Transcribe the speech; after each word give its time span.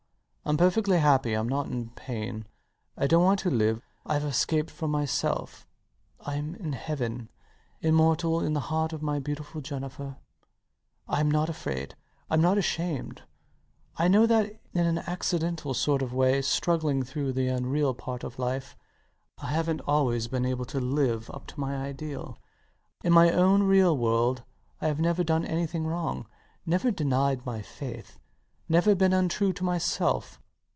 I'm 0.43 0.57
perfectly 0.57 0.97
happy. 0.97 1.33
I'm 1.33 1.47
not 1.47 1.67
in 1.67 1.91
pain. 1.91 2.45
I 2.97 3.05
don't 3.07 3.23
want 3.23 3.39
to 3.41 3.49
live. 3.51 3.83
Ive 4.07 4.23
escaped 4.25 4.69
from 4.71 4.89
myself. 4.91 5.65
I'm 6.19 6.55
in 6.55 6.73
heaven, 6.73 7.29
immortal 7.79 8.41
in 8.41 8.51
the 8.53 8.59
heart 8.71 8.91
of 8.91 9.01
my 9.03 9.19
beautiful 9.19 9.61
Jennifer. 9.61 10.17
I'm 11.07 11.29
not 11.31 11.47
afraid, 11.47 11.95
and 12.29 12.41
not 12.41 12.57
ashamed. 12.57 13.21
[Reflectively, 13.21 13.29
puzzling 13.39 13.53
it 13.53 13.57
out 13.59 13.67
for 13.67 14.03
himself 14.03 14.03
weakly] 14.03 14.03
I 14.03 14.07
know 14.09 14.25
that 14.83 14.91
in 14.91 14.97
an 14.97 15.03
accidental 15.07 15.73
sort 15.75 16.01
of 16.01 16.13
way, 16.13 16.41
struggling 16.41 17.03
through 17.03 17.31
the 17.33 17.47
unreal 17.47 17.93
part 17.93 18.23
of 18.25 18.39
life, 18.39 18.75
I 19.37 19.53
havnt 19.53 19.81
always 19.87 20.27
been 20.27 20.45
able 20.45 20.65
to 20.65 20.79
live 20.81 21.29
up 21.29 21.47
to 21.47 21.59
my 21.61 21.75
ideal. 21.77 22.39
But 23.01 23.07
in 23.07 23.13
my 23.13 23.31
own 23.31 23.63
real 23.63 23.95
world 23.95 24.43
I 24.81 24.87
have 24.87 24.99
never 24.99 25.23
done 25.23 25.45
anything 25.45 25.85
wrong, 25.87 26.27
never 26.65 26.89
denied 26.91 27.45
my 27.45 27.61
faith, 27.61 28.17
never 28.69 28.95
been 28.95 29.11
untrue 29.11 29.51
to 29.51 29.63
myself. 29.65 30.37